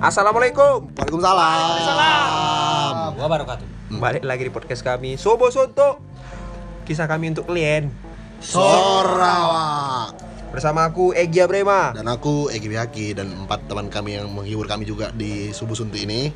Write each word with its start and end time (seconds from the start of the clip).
Assalamualaikum. 0.00 0.96
Waalaikumsalam. 0.96 3.20
wabarakatuh. 3.20 4.00
Balik 4.00 4.24
lagi 4.24 4.48
di 4.48 4.50
podcast 4.52 4.80
kami 4.80 5.20
Sobo 5.20 5.52
Sonto. 5.52 6.00
Kisah 6.88 7.04
kami 7.04 7.36
untuk 7.36 7.44
klien. 7.44 7.92
Sorawak. 8.40 10.16
Bersama 10.56 10.88
aku 10.88 11.12
Egya 11.12 11.44
Brema. 11.44 11.92
Dan 11.92 12.08
aku 12.08 12.48
Egi 12.48 12.72
Bihaki 12.72 13.12
dan 13.12 13.44
empat 13.44 13.68
teman 13.68 13.92
kami 13.92 14.16
yang 14.16 14.32
menghibur 14.32 14.64
kami 14.64 14.88
juga 14.88 15.12
di 15.12 15.52
subuh 15.52 15.76
sunti 15.76 16.08
ini. 16.08 16.32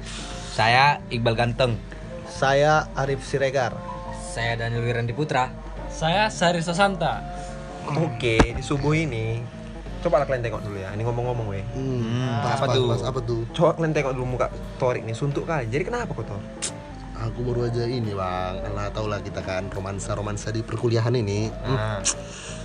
Saya 0.52 1.00
Iqbal 1.08 1.32
Ganteng. 1.32 1.80
Saya 2.28 2.92
Arif 2.92 3.24
Siregar. 3.24 3.72
Saya 4.12 4.60
Daniel 4.60 4.84
Wirandi 4.84 5.16
Putra. 5.16 5.48
Saya 5.88 6.28
Sari 6.28 6.60
Sasanta. 6.60 7.24
Oke, 7.96 8.52
di 8.52 8.60
subuh 8.60 8.92
ini 8.92 9.40
Coba 10.04 10.20
lah 10.20 10.26
kalian 10.28 10.44
tengok 10.44 10.60
dulu 10.68 10.76
ya. 10.76 10.92
Ini 10.92 11.00
ngomong-ngomong 11.00 11.46
weh. 11.48 11.64
Hmm, 11.72 12.44
apa 12.44 12.68
pas, 12.68 12.76
tuh? 12.76 12.92
pas, 12.92 13.02
apa 13.08 13.18
tuh? 13.24 13.40
Coba 13.56 13.72
kalian 13.80 13.96
tengok 13.96 14.12
dulu 14.12 14.26
muka 14.36 14.52
Torik 14.76 15.00
nih 15.08 15.16
suntuk 15.16 15.48
kali. 15.48 15.64
Jadi 15.72 15.88
kenapa 15.88 16.12
kok 16.12 16.28
Tor? 16.28 16.44
Aku 17.24 17.40
baru 17.40 17.72
aja 17.72 17.88
ini 17.88 18.12
bang, 18.12 18.68
Allah 18.68 18.92
tau 18.92 19.08
lah 19.08 19.16
kita 19.24 19.40
kan 19.40 19.72
romansa-romansa 19.72 20.52
di 20.52 20.60
perkuliahan 20.60 21.14
ini. 21.16 21.48
Nah. 21.64 22.04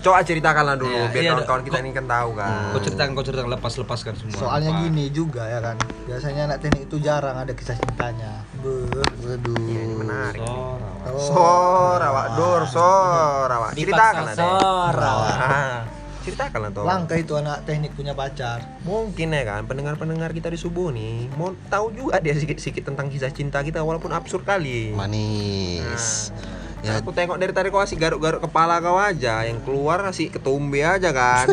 Coba 0.04 0.20
ceritakan 0.24 0.64
lah 0.64 0.76
dulu 0.76 0.92
Iya, 0.92 1.12
biar 1.12 1.24
iya, 1.24 1.32
kawan-kawan 1.32 1.64
kita 1.64 1.78
ini 1.80 1.92
kan 1.96 2.06
tahu 2.12 2.30
kan. 2.36 2.76
Kau 2.76 2.82
ceritakan, 2.84 3.12
kau 3.16 3.24
ceritakan 3.24 3.52
lepas 3.56 3.74
lepaskan 3.80 4.14
semua. 4.20 4.36
Soalnya 4.36 4.72
Apa? 4.76 4.82
gini 4.84 5.06
juga 5.16 5.44
ya 5.48 5.60
kan. 5.64 5.76
Biasanya 6.08 6.42
anak 6.52 6.58
teknik 6.60 6.92
itu 6.92 6.98
jarang 7.00 7.36
ada 7.40 7.52
kisah 7.56 7.76
cintanya. 7.80 8.44
Waduh. 8.60 9.64
Iya, 9.64 9.80
ini 9.88 9.96
menarik. 9.96 10.44
Oh, 10.44 10.76
Oh. 11.00 11.16
Sorawak, 11.16 12.28
Dor, 12.36 12.64
Sorawak. 12.68 13.72
Ceritakan 13.80 14.24
lah 14.28 14.36
deh. 14.36 14.44
Sorawak. 14.44 15.89
Ceritakan 16.20 16.60
lah 16.60 16.72
Tor. 16.72 16.84
Langka 16.84 17.16
itu 17.16 17.34
anak 17.40 17.64
teknik 17.64 17.96
punya 17.96 18.12
pacar. 18.12 18.60
Mungkin 18.84 19.32
ya 19.32 19.44
kan 19.48 19.62
pendengar-pendengar 19.66 20.36
kita 20.36 20.52
di 20.52 20.60
subuh 20.60 20.92
nih 20.92 21.32
mau 21.40 21.56
tahu 21.72 21.96
juga 21.96 22.20
dia 22.20 22.36
sedikit-sedikit 22.36 22.92
tentang 22.92 23.08
kisah 23.08 23.32
cinta 23.32 23.64
kita 23.64 23.80
walaupun 23.80 24.12
absurd 24.12 24.44
kali. 24.44 24.92
Manis. 24.92 26.32
Ya, 26.80 26.96
Ya, 26.96 27.04
aku 27.04 27.12
tengok 27.12 27.36
dari 27.36 27.52
tadi 27.52 27.68
kau 27.76 27.84
asik 27.84 28.00
garuk-garuk 28.00 28.40
kepala 28.40 28.80
kau 28.80 28.96
aja, 28.96 29.44
yang 29.44 29.60
keluar 29.68 30.00
asik 30.08 30.40
ketumbe 30.40 30.80
aja 30.80 31.12
kan. 31.12 31.52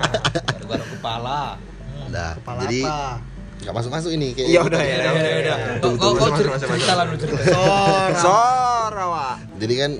Garuk 0.66 0.88
kepala. 0.98 1.54
udah. 2.10 2.34
Kepala 2.34 2.60
Jadi 2.66 2.82
apa? 2.82 3.22
nggak 3.62 3.74
masuk-masuk 3.78 4.10
ini 4.18 4.34
kayak. 4.34 4.48
Iya 4.50 4.60
udah 4.66 4.82
ya, 4.82 4.94
udah, 4.98 5.12
udah, 5.14 5.32
udah. 5.38 5.56
Masuk, 5.86 6.58
cerita 6.66 7.02
dulu 7.06 7.14
cerita. 7.14 7.42
Sorawak. 8.18 9.36
Jadi 9.62 9.74
kan 9.78 9.90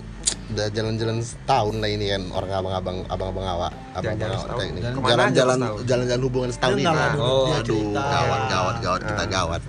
udah 0.47 0.67
jalan-jalan 0.71 1.19
setahun 1.19 1.75
lah 1.77 1.89
ini 1.89 2.07
kan 2.09 2.23
orang 2.31 2.51
abang-abang 2.55 2.97
abang-abang 3.07 3.47
awak 3.49 3.73
abang-abang 3.93 4.31
Jalan-jalan 4.31 4.39
awak 4.39 4.47
ke 4.47 5.01
mana 5.01 5.11
aja 5.27 5.35
jalan-jalan 5.35 5.59
jalan-jalan 5.83 6.23
hubungan 6.23 6.51
setahun 6.51 6.77
ini 6.77 6.85
kan 6.87 7.11
dulu 7.11 7.27
Oh, 7.27 7.45
dia 7.45 7.57
aduh 7.59 7.83
gawat 7.93 8.41
gawat 8.47 8.77
gawat 8.79 9.01
kita 9.03 9.19
Ah. 9.19 9.29
gawat 9.29 9.61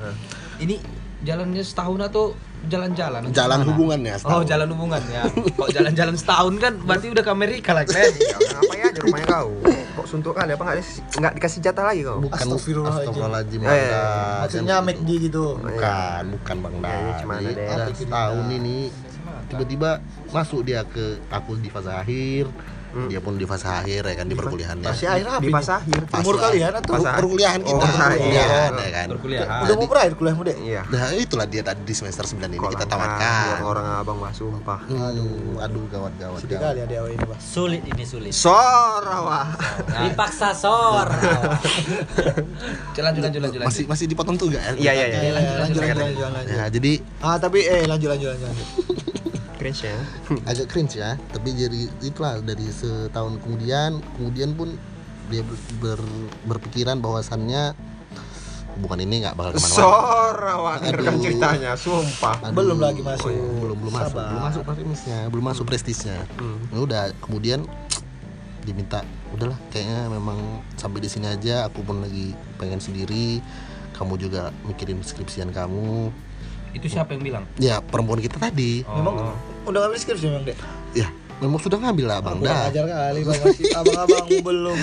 Ini 0.57 0.75
jalannya 1.19 1.63
setahun 1.63 1.99
atau 2.03 2.23
jalan-jalan? 2.63 3.21
jalan 3.27 3.33
Ke 3.55 3.59
mana? 3.59 3.67
hubungannya 3.67 4.13
Oh, 4.23 4.41
jalan 4.43 4.67
hubungan 4.69 5.01
ya. 5.07 5.21
Kok 5.29 5.69
jalan-jalan 5.71 6.15
setahun 6.15 6.53
kan 6.57 6.73
berarti 6.79 7.07
udah 7.09 7.23
ke 7.23 7.31
Amerika 7.31 7.69
lah. 7.71 7.83
Ya, 7.85 8.05
apa 8.37 8.73
ya 8.75 8.87
di 8.89 8.99
rumahnya 8.99 9.27
kau? 9.27 9.49
Kok 9.95 10.05
suntuk 10.07 10.33
kali 10.33 10.53
apa 10.53 10.61
nggak 10.63 10.77
dikasih, 10.77 10.95
nggak 11.15 11.33
dikasih 11.35 11.59
jatah 11.59 11.85
lagi 11.85 12.01
kau? 12.03 12.17
bukan 12.19 12.37
Astagfirullahaladzim. 12.37 13.59
Eh. 13.61 13.89
Maksudnya 14.41 14.75
Kan 14.75 14.85
McD 14.87 15.09
gitu. 15.23 15.43
bukan 15.57 16.23
bukan 16.33 16.55
bang 16.59 16.73
Ya, 16.75 16.89
ya, 16.89 17.13
cuman 17.19 17.35
Jadi, 17.35 17.53
ada 17.65 17.65
ya. 17.83 17.85
setahun 17.91 18.37
cerita? 18.39 18.55
ini 18.55 18.77
tiba-tiba 19.47 19.99
masuk 20.29 20.61
dia 20.61 20.83
ke 20.83 21.03
aku 21.27 21.55
di 21.55 21.67
fase 21.67 21.89
akhir 21.89 22.47
dia 22.97 23.21
pun 23.21 23.37
di 23.37 23.45
fase 23.45 23.69
akhir 23.69 24.01
ya 24.01 24.15
kan 24.15 24.25
di 24.25 24.33
perkuliahannya 24.33 24.89
Masih 24.89 25.05
akhir 25.05 25.25
apa? 25.29 25.37
Di 25.37 25.53
pas 25.53 25.69
akhir. 25.69 26.01
Fase 26.09 26.17
Umur 26.17 26.35
kalian 26.41 26.73
atau? 26.73 26.97
Perkuliahan 26.97 27.59
kita 27.61 27.77
Oh, 27.77 27.85
iya. 27.85 27.93
perkuliahan 28.09 28.71
ya 28.73 28.89
kan 28.89 29.07
Perkuliahan. 29.13 29.59
Udah 29.61 29.75
mau 29.77 29.85
berakhir 29.85 30.13
kuliahmu 30.17 30.41
deh. 30.41 30.57
Iya. 30.57 30.81
Nah 30.87 31.13
itulah 31.13 31.45
dia 31.45 31.61
tadi 31.61 31.85
di 31.85 31.93
semester 31.93 32.25
9 32.25 32.41
ini 32.47 32.57
Kok 32.57 32.73
kita 32.73 32.85
tamatkan 32.89 33.61
Orang 33.61 33.85
abang 33.85 34.17
mah 34.17 34.33
sumpah. 34.33 34.81
Aduh, 34.81 35.61
aduh 35.61 35.83
gawat 35.87 36.13
gawat. 36.17 36.39
Sedih 36.41 36.57
gawat. 36.57 36.73
kali 36.79 36.95
awak 36.97 37.11
ini, 37.11 37.23
Pak. 37.27 37.37
Sulit 37.37 37.81
ini 37.85 38.03
sulit. 38.03 38.33
Sorawak. 38.33 39.47
Dipaksa 40.01 40.49
sor. 40.57 41.07
Jalan 42.97 43.11
jalan 43.13 43.29
jalan 43.29 43.49
jalan. 43.51 43.65
Masih 43.69 43.83
masih 43.85 44.05
dipotong 44.09 44.35
tuh 44.35 44.49
gak 44.49 44.63
ya? 44.63 44.71
Iya 44.73 44.91
iya 44.95 45.05
iya. 45.05 45.19
Lanjut 45.61 45.81
lanjut 45.81 46.01
lanjut 46.01 46.23
lanjut. 46.25 46.49
Ya, 46.49 46.65
jadi 46.71 46.91
Ah, 47.21 47.37
tapi 47.37 47.61
eh 47.61 47.85
lanjut 47.85 48.09
lanjut 48.09 48.29
lanjut. 48.33 48.49
Cringe 49.69 49.83
ya. 49.83 49.97
agak 50.49 50.65
cringe 50.67 50.95
ya, 50.95 51.09
tapi 51.27 51.49
jadi 51.51 51.79
itulah 52.01 52.39
dari 52.39 52.63
setahun 52.65 53.35
kemudian, 53.39 53.99
kemudian 54.15 54.53
pun 54.53 54.79
dia 55.27 55.43
ber, 55.43 55.57
ber- 55.77 56.21
berpikiran 56.47 56.97
bahwasannya 56.97 57.75
hubungan 58.73 58.99
ini 59.01 59.25
nggak 59.25 59.35
bakal 59.35 59.51
ke 59.51 59.59
mana-mana. 59.59 59.75
Sorawak 59.75 60.77
Aduh. 60.83 61.03
kan 61.03 61.15
ceritanya, 61.17 61.71
sumpah. 61.73 62.35
Aduh. 62.41 62.55
Belum 62.55 62.77
lagi 62.77 63.01
masuk. 63.01 63.25
Oh, 63.25 63.31
iya, 63.31 63.43
belum 63.59 63.77
belum 63.77 63.93
masuk, 63.93 64.13
Sabar. 64.13 64.29
belum 64.29 64.43
masuk 64.45 64.61
premisnya, 64.63 65.19
belum 65.27 65.45
masuk 65.45 65.63
prestisnya. 65.65 66.17
Hmm. 66.37 66.57
Ya 66.69 66.79
udah, 66.79 67.03
kemudian 67.19 67.59
diminta 68.63 68.99
udahlah 69.31 69.55
kayaknya 69.69 70.07
memang 70.07 70.35
sampai 70.75 70.99
di 70.99 71.07
sini 71.07 71.23
aja 71.25 71.63
aku 71.65 71.83
pun 71.83 71.99
lagi 71.99 72.31
pengen 72.55 72.79
sendiri 72.79 73.39
kamu 73.95 74.19
juga 74.19 74.51
mikirin 74.63 74.99
skripsian 74.99 75.49
kamu 75.49 76.11
Itu 76.71 76.85
siapa 76.85 77.11
yang 77.11 77.23
bilang? 77.23 77.43
ya 77.57 77.79
perempuan 77.79 78.19
kita 78.19 78.35
tadi 78.37 78.83
Memang 78.83 79.31
udah 79.67 79.79
ngambil 79.83 79.99
skripsi 79.99 80.25
memang, 80.25 80.43
Dek. 80.43 80.57
ya 80.93 81.07
memang 81.37 81.59
sudah 81.59 81.77
ngambil 81.77 82.05
lah 82.07 82.17
bang 82.19 82.33
Aku 82.33 82.43
dah 82.43 82.59
ajar 82.65 82.85
kali, 82.85 83.19
Bang. 83.21 83.37
Masih 83.37 83.65
abang-abang 83.71 84.25
belum. 84.47 84.77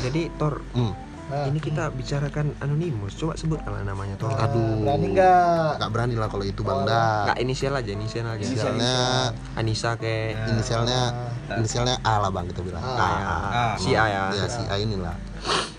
Jadi 0.00 0.22
Tor, 0.34 0.54
Hmm. 0.72 0.92
Nah, 1.30 1.46
ini 1.46 1.62
kita 1.62 1.94
bicarakan 1.94 2.58
anonimus. 2.58 3.14
Coba 3.14 3.38
sebutkan 3.38 3.70
namanya 3.80 4.18
Tor. 4.18 4.34
aduh 4.34 4.82
berani 4.82 5.14
enggak? 5.14 5.78
nggak 5.78 5.90
berani 5.90 6.14
lah 6.16 6.26
kalau 6.26 6.42
itu 6.42 6.60
bang 6.60 6.82
dah 6.82 7.22
Enggak 7.22 7.38
inisial 7.38 7.72
aja, 7.72 7.90
inisial 7.90 8.26
aja. 8.26 8.42
inisialnya 8.42 8.94
Anissa 9.54 9.90
kayak 9.94 10.50
inisialnya 10.50 11.00
inisialnya 11.52 11.96
A 12.02 12.18
lah 12.18 12.28
bang 12.28 12.44
kita 12.44 12.60
bilang 12.60 12.82
Ah. 12.82 12.90
A 12.90 13.06
ya. 13.06 13.24
Ah. 13.30 13.74
Si 13.78 13.90
A 13.92 14.04
ya. 14.04 14.22
ya 14.34 14.44
si 14.44 14.62
A 14.64 14.74
inilah 14.76 15.14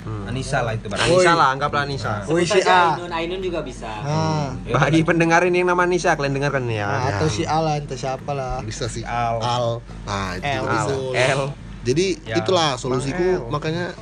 Hmm. 0.01 0.25
Anissa 0.25 0.61
lah 0.61 0.73
itu 0.73 0.85
berarti. 0.85 1.05
Anissa 1.07 1.31
lah, 1.31 1.47
anggaplah 1.51 1.81
Anissa. 1.85 2.25
Woi, 2.25 2.41
si 2.41 2.57
Sebut 2.57 2.65
A. 2.65 2.97
Ainun, 2.97 3.11
Ainun 3.11 3.39
juga 3.39 3.61
bisa. 3.61 3.85
Ah, 4.01 4.49
Bagi 4.63 5.01
pendengar 5.01 5.45
ini 5.45 5.61
yang 5.61 5.69
nama 5.69 5.85
Anissa, 5.85 6.13
kalian 6.13 6.33
dengarkan 6.33 6.65
ya. 6.65 6.85
nah, 6.85 7.01
atau 7.15 7.29
si 7.29 7.45
A 7.45 7.61
lah, 7.61 7.77
entah 7.77 7.93
siapa 7.93 8.31
lah. 8.31 8.61
bisa 8.61 8.85
si 8.85 9.01
Al. 9.01 9.37
Al 9.37 9.67
nah 10.03 10.33
itu 10.35 10.45
L. 10.47 10.63
bisa. 10.65 10.93
L. 11.37 11.41
jadi 11.81 12.05
Ya, 12.23 12.35
itulah 12.37 12.75
solusiku 12.75 13.45
makanya 13.47 13.93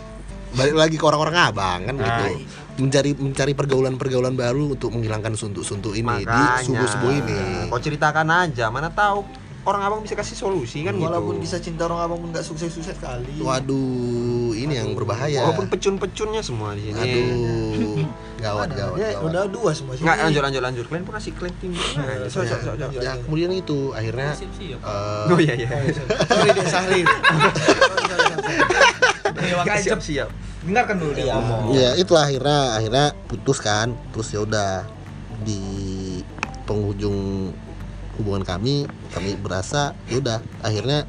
balik 0.49 0.73
lagi 0.73 0.95
ke 0.95 1.05
orang-orang 1.05 1.35
abang 1.37 1.79
kan 1.83 1.95
gitu 1.95 2.23
mencari 2.79 3.11
mencari 3.13 3.53
pergaulan-pergaulan 3.53 4.33
baru 4.33 4.73
untuk 4.73 4.89
menghilangkan 4.89 5.31
suntuk-suntuk 5.33 5.93
ini 5.93 6.09
di 6.17 6.25
Makanya. 6.25 6.63
subuh-subuh 6.63 7.11
ini 7.13 7.39
Kau 7.67 7.77
ceritakan 7.77 8.27
aja, 8.27 8.67
mana 8.67 8.87
tahu 8.89 9.23
orang 9.67 9.81
abang 9.83 9.99
bisa 9.99 10.15
kasih 10.15 10.35
solusi 10.35 10.87
kan 10.87 10.95
Walaupun 10.95 11.37
gitu. 11.37 11.51
kisah 11.51 11.59
cinta 11.59 11.83
orang 11.83 11.99
abang 12.07 12.19
pun 12.23 12.29
gak 12.31 12.47
sukses-sukses 12.47 12.95
kali. 12.95 13.43
waduh 13.43 14.55
ini 14.55 14.73
yang 14.75 14.95
berbahaya 14.95 15.43
Walaupun 15.43 15.67
pecun-pecunnya 15.67 16.39
semua 16.39 16.73
di 16.73 16.89
sini. 16.89 16.95
aduh 16.95 18.07
gawat 18.43 18.71
gawat 18.71 18.97
Ya, 18.97 19.09
gawat 19.19 19.27
udah 19.27 19.43
dua 19.51 19.71
semua 19.75 19.93
sih. 19.99 20.03
Enggak 20.07 20.17
lanjut 20.23 20.41
lanjut 20.47 20.61
lanjut. 20.63 20.85
Kalian 20.87 21.03
pun 21.03 21.13
kasih 21.19 21.31
klaim 21.35 21.53
tim. 21.59 21.71
Nah, 21.75 22.31
so, 22.31 22.39
so, 22.47 22.55
so, 22.55 22.71
so. 22.71 22.87
ya 23.03 23.19
kemudian 23.19 23.51
itu 23.51 23.91
akhirnya 23.91 24.31
eh, 24.31 25.27
Oh 25.27 25.39
iya 25.39 25.53
iya. 25.59 25.67
Sorry 26.31 26.49
deh 26.55 26.65
Sahri. 26.65 27.01
Siap 29.79 29.99
siap. 29.99 30.29
Dengarkan 30.59 30.95
dulu 30.99 31.11
dia 31.15 31.31
ngomong. 31.35 31.71
ya 31.71 31.95
itulah 31.95 32.27
akhirnya 32.27 32.75
akhirnya 32.75 33.05
putus 33.31 33.63
kan 33.63 33.95
terus 34.11 34.27
ya 34.31 34.43
udah 34.43 34.83
di 35.47 35.59
penghujung 36.67 37.51
hubungan 38.19 38.43
kami 38.43 38.85
kami 39.15 39.39
berasa 39.39 39.95
udah 40.11 40.43
akhirnya 40.59 41.07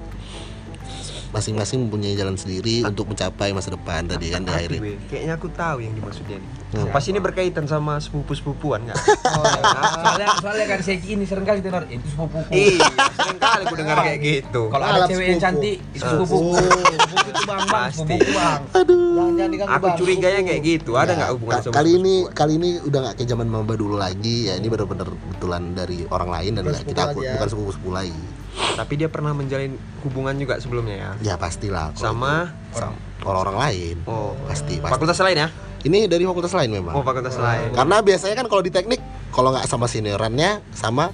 masing-masing 1.30 1.86
mempunyai 1.86 2.18
jalan 2.18 2.34
sendiri 2.34 2.82
untuk 2.82 3.06
mencapai 3.06 3.54
masa 3.54 3.70
depan 3.70 4.02
tadi 4.06 4.34
kan 4.34 4.42
di 4.42 4.50
Tapi, 4.50 4.58
akhirnya 4.58 4.80
kayaknya 5.06 5.32
aku 5.38 5.48
tahu 5.54 5.78
yang 5.78 5.94
dimaksudnya 5.94 6.36
nih. 6.42 6.50
Hmm. 6.70 6.90
Pas 6.90 7.04
ini 7.06 7.18
berkaitan 7.18 7.64
sama 7.66 7.98
sepupu-sepupuan 8.02 8.86
enggak? 8.86 8.98
Oh, 9.30 9.46
soalnya 9.46 10.28
soalnya 10.42 10.66
kan 10.66 10.78
saya 10.82 10.98
ini 11.06 11.22
sering 11.22 11.46
kali 11.46 11.62
dengar 11.62 11.86
itu 11.86 12.02
sepupuku. 12.10 12.50
iya, 12.50 12.82
sering 13.14 13.38
kali 13.38 13.62
aku 13.62 13.76
dengar 13.78 13.96
kayak 14.02 14.20
gitu. 14.20 14.62
Kalau 14.66 14.84
ada 14.90 15.00
cewek 15.06 15.22
yang 15.22 15.38
sepupu. 15.38 15.46
cantik, 15.46 15.76
itu 15.94 16.02
sepupuku. 16.02 16.50
Sepupu 16.58 17.28
itu 17.30 17.42
bang, 17.46 17.60
bang, 17.62 17.70
Pasti. 17.70 17.94
sepupuku 17.94 18.30
bang. 18.34 18.60
Jangan 18.74 19.32
jangan 19.38 19.50
diganggu 19.54 19.74
Aku 19.78 19.86
curiganya 20.02 20.40
kayak 20.42 20.60
gitu. 20.66 20.90
Ada 20.98 21.10
Ya, 21.10 21.18
nggak 21.18 21.30
hubungan 21.36 21.58
sama 21.62 21.74
kali 21.74 21.90
ini 21.98 22.14
kali 22.30 22.52
ini 22.58 22.70
udah 22.86 22.98
nggak 23.06 23.14
kayak 23.22 23.28
zaman 23.30 23.46
maba 23.50 23.74
dulu 23.78 23.94
lagi 23.98 24.36
ya 24.50 24.54
ini 24.58 24.66
benar-benar 24.70 25.08
betulan 25.10 25.62
dari 25.74 25.98
orang 26.10 26.30
lain 26.30 26.50
dan 26.58 26.62
Bukan 26.66 26.72
nggak 26.74 26.82
sepupu 26.82 27.20
kita 27.20 27.32
bukan 27.34 27.48
sepupu-sepupu 27.50 27.90
lagi 27.94 28.22
Tapi 28.50 28.92
dia 28.96 29.06
pernah 29.06 29.30
menjalin 29.30 29.74
hubungan 30.00 30.34
juga 30.34 30.56
sebelumnya 30.56 30.96
ya. 30.96 31.10
ya 31.22 31.34
pastilah 31.36 31.92
kalau 31.92 32.02
Sama 32.02 32.32
itu. 32.48 32.78
sama 32.78 32.96
orang-orang 33.22 33.56
lain 33.60 33.96
oh 34.04 34.32
pasti 34.44 34.76
pasti 34.76 34.90
fakultas 34.90 35.20
lain 35.20 35.36
ya? 35.38 35.48
ini 35.82 36.04
dari 36.04 36.24
fakultas 36.24 36.50
lain 36.50 36.70
memang 36.72 36.92
Oh 36.92 37.02
fakultas 37.02 37.36
lain. 37.36 37.70
karena 37.70 37.96
biasanya 38.00 38.34
kan 38.34 38.46
kalau 38.46 38.60
di 38.60 38.68
teknik 38.68 39.00
kalau 39.30 39.52
nggak 39.52 39.64
sama 39.64 39.84
seniorannya 39.84 40.64
sama 40.70 41.12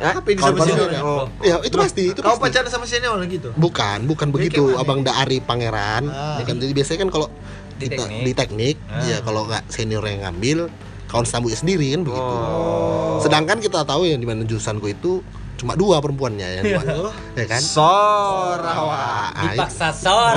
Hah? 0.00 0.16
Apa 0.16 0.28
ini 0.28 0.40
sama 0.40 0.64
senior 0.64 0.88
senior? 0.88 1.04
Oh. 1.04 1.24
ya 1.40 1.60
itu 1.60 1.76
pasti 1.76 2.02
itu 2.08 2.20
Kau 2.20 2.32
pasti 2.34 2.44
pacaran 2.46 2.70
sama 2.70 2.84
senior 2.84 3.16
gitu? 3.26 3.52
bukan 3.54 3.98
bukan 4.04 4.28
begitu 4.30 4.72
abang? 4.74 5.00
Daari 5.00 5.40
pangeran 5.40 6.08
Ah. 6.08 6.36
ya 6.36 6.44
kan 6.44 6.56
jadi 6.56 6.72
biasanya 6.72 6.98
kan 7.02 7.10
kalau 7.10 7.28
Di 7.74 7.86
kita 7.86 8.04
teknik. 8.04 8.22
di 8.22 8.32
teknik 8.34 8.76
Ah. 8.86 9.00
ya 9.02 9.18
kalau 9.20 9.44
nggak 9.44 9.64
senior 9.66 10.00
yang 10.02 10.20
ngambil 10.22 10.68
kawan 11.06 11.24
sambutnya 11.24 11.58
sendiri 11.58 11.90
kan 11.90 12.00
begitu 12.02 12.34
Oh. 12.36 13.16
sedangkan 13.18 13.58
kita 13.58 13.82
tahu 13.82 14.04
yang 14.04 14.16
di 14.16 14.24
mana 14.24 14.40
jurusanku 14.42 14.86
itu 14.86 15.20
cuma 15.60 15.76
dua 15.76 16.00
perempuannya 16.00 16.48
ya, 16.56 16.60
ya 17.36 17.44
kan 17.44 17.60
Sorawa. 17.60 18.96
Ah, 19.36 19.52
Dipaksa 19.52 19.92
sor. 19.92 20.32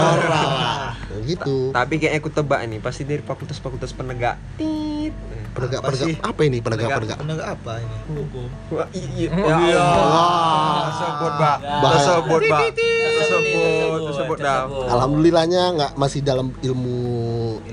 itu 0.99 1.15
gitu 1.23 1.71
Tapi 1.71 1.95
kayaknya 1.95 2.19
aku 2.19 2.29
tebak 2.29 2.59
ini 2.63 2.77
pasti 2.77 3.07
dari 3.07 3.23
fakultas-fakultas 3.23 3.95
penegak. 3.95 4.35
Tit. 4.59 5.15
penegak 5.53 5.79
Apa 5.79 5.87
penegak 5.87 6.07
sih? 6.09 6.15
apa 6.19 6.41
ini 6.43 6.57
penegak 6.59 6.89
penegak 6.91 7.17
Penegak 7.21 7.47
apa 7.55 7.71
ini? 7.79 7.95
Wah, 8.67 8.87
iya. 8.91 9.29
Ya 9.31 9.55
Allah. 9.79 10.81
Tersebut. 10.89 11.31
Bahaya. 11.39 11.93
Tersebut, 11.93 12.39
Mbak. 12.43 12.61
Tersebut, 13.13 13.99
tersebut. 14.11 14.37
alhamdulillahnya 14.89 15.61
nggak 15.77 15.91
masih 15.95 16.19
dalam 16.19 16.51
ilmu 16.59 16.99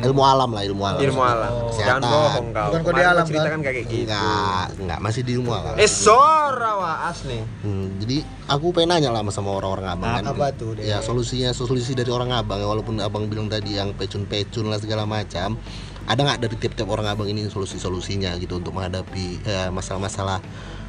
ilmu 0.00 0.22
alam 0.24 0.50
lah 0.50 0.62
ilmu 0.64 0.82
alam 0.82 1.00
Ilmu 1.00 1.20
alam. 1.20 1.52
Kesehatan. 1.68 1.86
Jangan 1.86 2.02
bohong 2.08 2.48
kau. 2.50 2.66
Bukan 2.72 2.80
kau 2.80 2.92
di 2.92 3.02
alam, 3.04 3.24
kau 3.24 3.28
ceritakan 3.28 3.60
kayak 3.60 3.76
gitu. 3.84 3.94
nggak 4.08 4.64
nggak 4.80 4.98
masih 5.04 5.20
di 5.22 5.32
ilmu 5.36 5.50
alam 5.52 5.74
Eh, 5.76 5.90
Sorawa 5.90 6.92
asli. 7.12 7.38
Hmm, 7.60 7.86
jadi 8.00 8.16
aku 8.48 8.72
pengen 8.72 8.96
nanya 8.96 9.10
lah 9.12 9.20
sama 9.28 9.52
orang-orang 9.52 9.86
abang 9.92 10.10
kan. 10.16 10.24
Apa 10.32 10.46
tuh, 10.56 10.74
Dek? 10.74 10.88
Ya 10.88 11.04
solusinya 11.04 11.52
solusi 11.52 11.92
dari 11.92 12.08
orang 12.08 12.32
abang 12.32 12.58
ya 12.58 12.66
walaupun 12.66 12.96
abang 12.98 13.28
bilang 13.28 13.46
tadi 13.46 13.76
yang 13.76 13.92
pecun-pecun 13.92 14.66
lah 14.66 14.80
segala 14.80 15.04
macam. 15.04 15.60
Ada 16.08 16.20
nggak 16.26 16.38
dari 16.42 16.56
tiap-tiap 16.58 16.88
orang 16.90 17.06
abang 17.12 17.28
ini 17.30 17.46
solusi-solusinya 17.46 18.34
gitu 18.40 18.58
untuk 18.58 18.74
menghadapi 18.74 19.44
eh, 19.44 19.68
masalah-masalah 19.70 20.40
eh, 20.40 20.79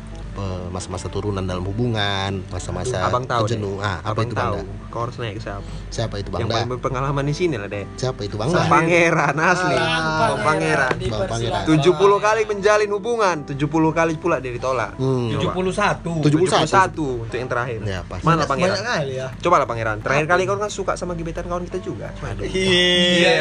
masa-masa 0.72 1.12
turunan 1.12 1.44
dalam 1.44 1.62
hubungan, 1.62 2.40
masa-masa 2.48 3.04
Abang 3.04 3.28
tahu 3.28 3.44
deh. 3.46 3.60
jenuh. 3.60 3.78
Ah, 3.78 4.00
apa 4.00 4.16
Abang 4.16 4.26
itu 4.26 4.36
tahu. 4.36 4.56
Bang? 4.56 4.68
Kau 4.88 5.00
harus 5.04 5.16
naik 5.20 5.40
ke 5.40 5.42
siapa? 5.44 5.68
Siapa 5.88 6.16
itu 6.18 6.28
Bang 6.32 6.42
Yang 6.42 6.50
paling 6.52 6.70
berpengalaman 6.72 7.24
di 7.24 7.36
sini 7.36 7.56
lah, 7.56 7.68
Dek. 7.68 7.86
Siapa 7.96 8.24
itu 8.24 8.36
Bang 8.40 8.48
Sang 8.48 8.68
pangeran 8.68 9.36
asli. 9.36 9.76
Bang 9.76 10.40
pangeran. 10.40 10.96
Bang 10.96 11.28
Pangeran. 11.28 11.64
70 11.68 11.92
kali 12.18 12.42
menjalin 12.46 12.90
hubungan, 12.90 13.36
70 13.44 13.60
kali 13.92 14.14
pula 14.16 14.40
dia 14.40 14.52
ditolak. 14.52 14.96
Hmm. 14.96 15.36
71. 15.36 16.24
71. 16.24 16.48
71 16.48 17.24
untuk 17.24 17.38
yang 17.38 17.50
terakhir. 17.52 17.80
Ya, 17.84 18.00
pasti. 18.08 18.24
Mana 18.24 18.44
Banyak 18.44 18.48
pangeran? 18.48 18.84
kali 18.84 19.12
ya. 19.16 19.28
Coba 19.40 19.56
lah 19.60 19.68
pangeran. 19.68 19.98
Terakhir 20.00 20.26
kali 20.28 20.42
kau 20.48 20.56
kan 20.56 20.72
suka 20.72 20.96
sama 20.96 21.16
gebetan 21.16 21.44
kawan 21.46 21.68
kita 21.68 21.80
juga. 21.84 22.08
Iya. 22.40 23.40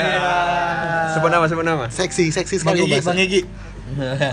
Sebut 1.14 1.30
nama, 1.30 1.44
sebut 1.46 1.66
nama. 1.66 1.86
Seksi, 1.86 2.30
seksi 2.30 2.58
sekali. 2.58 2.82
Bang 2.90 3.16
Gigi. 3.16 3.42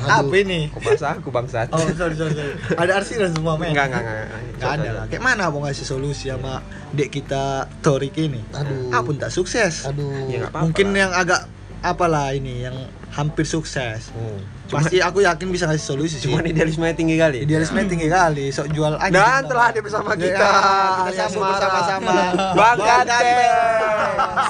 Apa 0.08 0.36
ini? 0.38 0.70
Kok 0.70 0.82
bahasa 0.82 1.06
aku 1.18 1.30
bangsat? 1.34 1.68
Oh, 1.74 1.80
sorry, 1.96 2.16
sorry, 2.16 2.34
sorry. 2.34 2.54
Ada 2.78 2.92
arsiran 3.02 3.32
semua, 3.34 3.58
men. 3.58 3.74
Enggak, 3.74 3.90
enggak, 3.90 4.04
enggak. 4.04 4.28
Gak 4.58 4.72
ada 4.82 4.90
lah. 4.94 5.04
Kayak 5.10 5.24
mana 5.24 5.42
abang 5.50 5.64
ngasih 5.66 5.86
solusi 5.86 6.30
sama 6.30 6.62
dek 6.94 7.10
kita 7.14 7.70
Torik 7.82 8.18
ini? 8.18 8.42
Aduh. 8.54 8.90
Ah 8.94 9.02
pun 9.06 9.18
tak 9.18 9.30
sukses. 9.30 9.86
Aduh. 9.86 10.30
Ya 10.30 10.42
enggak 10.42 10.52
apa-apa. 10.54 10.64
Mungkin 10.66 10.88
lah. 10.94 10.98
yang 10.98 11.12
agak 11.14 11.42
apalah 11.82 12.34
ini 12.34 12.66
yang 12.66 12.76
hampir 13.14 13.46
sukses. 13.48 14.14
Hmm. 14.14 14.40
Pasti 14.68 15.00
aku 15.00 15.24
yakin 15.24 15.48
bisa 15.48 15.64
ngasih 15.64 15.86
solusi 15.96 16.20
sih. 16.20 16.28
Cuman 16.28 16.44
idealisme 16.44 16.84
tinggi 16.92 17.16
kali. 17.16 17.48
Idealisme 17.48 17.80
tinggi 17.88 18.12
kali, 18.12 18.52
sok 18.52 18.68
jual 18.76 19.00
aja. 19.00 19.16
Dan 19.16 19.48
telah 19.48 19.72
ada 19.72 19.80
bersama 19.80 20.12
kita. 20.20 20.36
Ya, 20.36 20.60
kita 21.08 21.12
yang 21.16 21.32
sambut 21.32 21.48
bersama-sama. 21.56 22.14
Bang 22.52 22.78
Gante. 22.84 23.32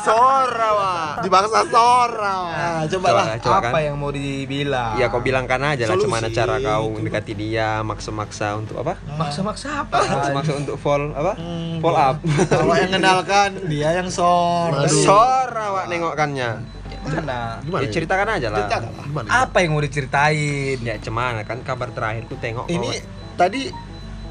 Sorawa. 0.01 0.94
Di 1.21 1.29
bangsa 1.29 1.59
Sora. 1.69 2.38
Nah, 2.50 2.81
coba 2.89 3.07
Coba 3.07 3.09
lah. 3.13 3.25
Apa 3.38 3.69
kan. 3.69 3.81
yang 3.85 3.95
mau 4.01 4.09
dibilang? 4.09 4.97
Ya 4.97 5.06
kau 5.13 5.21
bilangkan 5.21 5.62
aja 5.62 5.85
lah 5.85 5.95
gimana 5.97 6.27
cara 6.33 6.57
kau 6.57 6.97
mendekati 6.97 7.33
dia, 7.38 7.81
maksa-maksa 7.85 8.57
untuk 8.57 8.81
apa? 8.81 8.97
maksa-maksa 9.18 9.85
apa? 9.85 9.97
Maksa-maksa 10.01 10.51
untuk 10.57 10.75
fall 10.81 11.13
apa? 11.13 11.38
Hmm, 11.38 11.77
Fall 11.77 11.97
up. 11.97 12.15
Kalau 12.50 12.74
yang 12.74 12.89
kenalkan 12.89 13.50
dia 13.69 13.94
yang 13.94 14.09
sor. 14.09 14.74
Sorawa 14.89 15.85
nengokkannya. 15.85 16.76
Gimana? 17.09 17.38
Ya, 17.54 17.63
Gimana? 17.63 17.83
ceritakan 17.89 18.27
aja 18.30 18.48
lah. 18.48 18.57
Ceritakan. 18.59 18.89
Gimana? 19.01 19.27
Apa 19.39 19.57
yang 19.59 19.71
mau 19.71 19.81
diceritain? 19.81 20.77
Ya 20.80 20.95
cemana 20.98 21.42
kan 21.42 21.57
kabar 21.59 21.89
terakhir 21.89 22.24
ku 22.25 22.36
tengok 22.36 22.68
Ini 22.68 22.89
tadi 23.33 23.62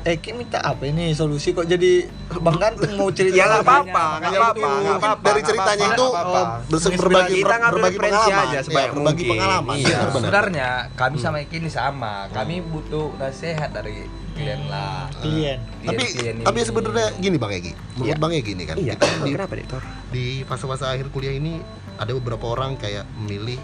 Eki 0.06 0.30
minta 0.32 0.62
apa 0.62 0.86
ini 0.86 1.10
solusi 1.12 1.50
kok 1.50 1.66
jadi 1.66 2.06
Bang 2.38 2.62
Ganteng 2.62 2.94
mau 2.94 3.10
cerita 3.10 3.34
Ya 3.34 3.50
nggak 3.50 3.58
apa-apa, 3.60 4.04
nggak 4.16 4.30
Ya, 4.30 4.38
apa-apa, 4.38 4.54
mungkin 4.62 4.86
nggak 4.86 4.98
apa-apa. 5.02 5.24
dari 5.24 5.40
ceritanya 5.42 5.86
itu 5.88 6.06
eh, 6.06 6.46
berse- 6.64 6.86
Kita 6.86 7.00
berbagi 7.02 7.38
berbagi 7.42 7.98
pengalaman 7.98 8.38
aja 8.38 8.46
Ya, 8.48 8.60
sebanyak 8.62 8.90
berbagi 8.92 9.02
mungkin. 9.02 9.30
pengalaman 9.34 9.74
Iya. 9.74 9.82
Benar, 9.82 9.98
benar. 9.98 10.14
Sebenarnya 10.14 10.68
kami 10.94 11.16
sama 11.18 11.36
Eki 11.40 11.56
ini 11.58 11.70
sama. 11.72 12.14
Kami 12.30 12.54
butuh 12.62 13.18
nasihat 13.18 13.70
dari 13.72 14.06
klien 14.32 14.60
lah. 14.68 15.10
klien. 15.16 15.58
tapi 15.80 16.02
Klien-klien 16.04 16.34
tapi 16.44 16.58
sebenarnya 16.60 17.06
gini 17.16 17.36
bang 17.36 17.52
Egi 17.52 17.72
menurut 17.72 18.06
Iya. 18.06 18.14
bang 18.16 18.32
Egi 18.36 18.50
ini 18.52 18.64
kan 18.64 18.76
Iya, 18.76 18.92
kita 18.94 19.06
di, 19.18 19.30
kenapa 19.32 19.52
di 20.06 20.24
fase-fase 20.44 20.84
akhir 20.84 21.06
kuliah 21.08 21.34
ini 21.34 21.58
ada 21.96 22.10
beberapa 22.12 22.44
orang 22.48 22.74
kayak 22.74 23.04
memilih 23.16 23.58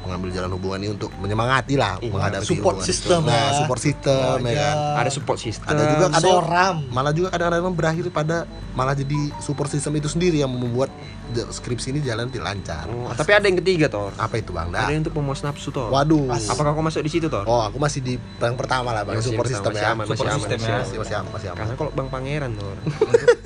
mengambil 0.00 0.32
jalan 0.32 0.48
hubungan 0.50 0.80
ini 0.80 0.90
untuk 0.90 1.12
menyemangati 1.14 1.76
lah 1.76 2.00
Iya, 2.00 2.08
menghadapi 2.08 2.46
support 2.46 2.80
system 2.80 3.20
nah 3.20 3.52
ya. 3.52 3.52
support 3.54 3.76
system 3.78 4.36
ya 4.40 4.54
kan 4.56 4.76
Ada 4.96 5.10
support 5.12 5.36
system. 5.38 5.68
ada 5.68 5.82
juga 5.86 6.04
ada 6.08 6.20
Soram. 6.22 6.76
malah 6.88 7.12
juga 7.12 7.28
kadang-kadang 7.28 7.68
berakhir 7.70 8.08
pada 8.08 8.48
malah 8.72 8.96
jadi 8.96 9.12
support 9.38 9.68
system 9.68 9.92
itu 9.94 10.08
sendiri 10.08 10.40
yang 10.40 10.48
membuat 10.48 10.88
skripsi 11.30 11.92
ini 11.92 12.00
jalan 12.00 12.26
tidak 12.26 12.48
lancar 12.48 12.88
Oh, 12.88 13.12
tapi 13.12 13.30
ada 13.30 13.44
yang 13.44 13.60
ketiga 13.60 13.86
Tor. 13.86 14.16
apa 14.16 14.34
itu 14.34 14.50
bang 14.50 14.66
Ada 14.66 14.74
Dah? 14.74 14.88
yang 14.88 15.02
untuk 15.04 15.14
pemuas 15.14 15.40
nafsu 15.40 15.68
Tor. 15.68 15.92
waduh 15.92 16.32
Apakah 16.32 16.72
kau 16.72 16.80
masuk 16.80 17.04
di 17.04 17.12
situ 17.12 17.28
Tor? 17.28 17.44
oh 17.44 17.60
aku 17.60 17.76
masih 17.76 18.00
di 18.00 18.16
yang 18.16 18.56
pertama 18.56 18.90
lah 18.90 19.04
bang 19.04 19.14
Masih 19.14 19.30
support 19.30 19.46
pertama, 19.46 19.52
system 19.54 19.70
masih 19.70 19.84
ya 19.84 19.92
aman, 19.92 20.04
Support 20.06 20.16
masih 20.18 20.32
aman, 20.32 20.40
system 20.40 20.56
masih 20.56 20.64
ya. 20.64 20.72
aman. 20.72 20.80
masih 20.82 20.96
masih 20.98 21.14
aman 21.14 21.30
masih 21.30 21.48
aman 21.50 21.58
Karena 21.60 21.74
kalau 21.76 21.90
Bang 21.92 22.08
Pangeran 22.08 22.52
Tor. 22.56 22.76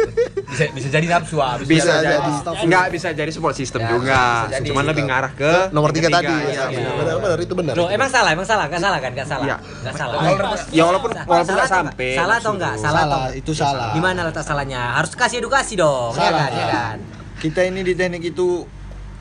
bisa 0.45 0.65
bisa 0.71 0.89
jadi 0.89 1.07
nafsu 1.09 1.37
ah. 1.39 1.59
bisa 1.59 1.83
Bisa 1.83 1.93
jadi. 1.99 2.17
jadi. 2.23 2.31
Enggak 2.63 2.85
bisa 2.91 3.09
jadi 3.11 3.31
support 3.31 3.55
system 3.55 3.81
Ya, 3.81 3.91
juga. 3.91 4.23
jadi. 4.49 4.67
Cuman 4.71 4.85
lebih 4.87 5.05
ngarah 5.05 5.33
ke 5.33 5.53
nomor 5.71 5.91
tiga 5.91 6.09
tadi 6.09 6.27
ketiga, 6.27 6.51
ya, 6.51 6.65
iya. 6.71 6.91
benar 6.95 7.17
benar 7.19 7.39
itu 7.39 7.55
benar 7.55 7.75
Loh, 7.75 7.89
emang 7.89 8.09
salah, 8.09 8.31
emang 8.33 8.47
salah, 8.47 8.65
nggak 8.67 8.81
salah 8.81 8.99
kan, 8.99 9.11
nggak 9.13 9.29
salah, 9.29 9.47
Iya. 9.47 9.57
nggak 9.83 9.95
salah. 9.95 10.17
Ya 10.71 10.83
walaupun 10.85 11.11
walaupun 11.13 11.45
Salah 11.45 11.57
nggak 11.57 11.71
sampai. 11.71 12.11
Salah 12.15 12.37
atau 12.39 12.53
enggak? 12.55 12.75
Salah 12.79 13.03
atau 13.05 13.21
itu 13.33 13.53
salah. 13.53 13.89
Gimana 13.93 14.21
letak 14.25 14.45
salahnya? 14.45 14.83
Harus 14.95 15.11
kasih 15.13 15.43
edukasi 15.43 15.75
dong, 15.75 16.15
ya 16.15 16.31
Salah. 16.31 16.39
kan, 16.41 16.51
ya 16.53 16.67
kan. 16.69 16.97
Kita 17.37 17.61
ini 17.63 17.81
di 17.83 17.93
teknik 17.93 18.23
itu 18.25 18.65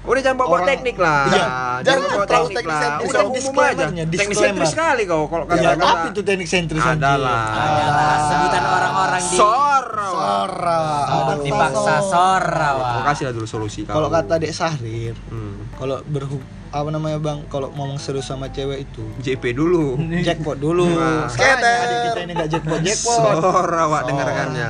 Udah 0.04 0.20
jangan 0.20 0.38
bawa 0.38 0.50
Orang- 0.54 0.68
teknik 0.68 0.98
lah. 0.98 1.22
Iya, 1.26 1.32
jangan 1.32 1.82
jangan 1.82 2.04
bawa 2.04 2.26
terlalu 2.26 2.44
teknik 2.46 2.58
teknik 2.60 2.68
lah. 2.68 3.08
Udah 3.08 3.22
umum 3.24 3.54
aja. 3.58 3.86
Teknik 3.90 4.36
sentris 4.36 4.70
sekali 4.70 5.04
kau 5.04 5.24
kalau 5.26 5.46
ya, 5.46 5.52
kata-kata. 5.74 5.84
apa 5.86 6.06
itu 6.12 6.22
teknik 6.22 6.48
sentris? 6.48 6.84
Adalah. 6.84 7.44
Adalah 7.50 8.16
sebutan 8.26 8.64
orang-orang 8.66 9.22
di 9.22 9.32
Sora. 9.34 10.08
Sora. 10.14 10.82
Oh, 11.08 11.36
dipaksa 11.40 11.96
sora, 12.02 12.70
Wak. 12.74 12.88
Kau 12.90 13.02
kasih 13.08 13.24
lah 13.26 13.34
dulu 13.34 13.48
solusi 13.48 13.80
kau. 13.84 13.96
Kalau 13.96 14.10
kata 14.10 14.34
Dek 14.38 14.52
Sahrir, 14.52 15.16
Hmm. 15.28 15.72
kalau 15.74 16.04
berhub 16.04 16.44
apa 16.68 16.90
namanya 16.90 17.22
Bang, 17.22 17.46
kalau 17.48 17.70
ngomong 17.70 17.96
serius 17.96 18.26
sama 18.26 18.50
cewek 18.50 18.84
itu 18.84 19.04
JP 19.20 19.54
dulu. 19.54 19.96
jackpot 20.20 20.58
dulu. 20.58 20.90
Adik 20.90 21.32
kita 21.32 22.20
ini 22.20 22.32
enggak 22.34 22.50
jackpot 22.52 22.80
jackpot. 22.82 23.18
Sora 23.40 23.84
wak 23.86 24.02
Sora. 24.02 24.10
dengarkannya. 24.10 24.70